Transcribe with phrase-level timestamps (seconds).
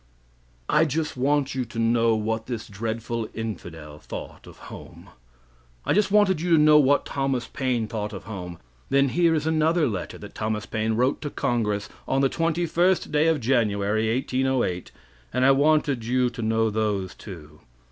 [0.67, 5.09] I just want you to know what this dreadful infidel thought of home.
[5.85, 8.57] I just wanted you to know what Thomas Paine thought of home.
[8.89, 13.27] Then here is another letter that Thomas Paine wrote to congress on the 21st day
[13.27, 14.91] of January, 1808,
[15.31, 17.59] and I wanted you to know those two.